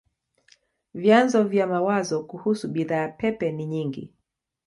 Vyanzo 0.93 1.43
vya 1.43 1.67
mawazo 1.67 2.23
kuhusu 2.23 2.67
bidhaa 2.67 3.07
pepe 3.07 3.51
ni 3.51 3.65
nyingi. 3.65 4.13